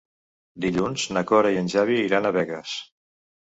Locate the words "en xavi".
1.61-1.99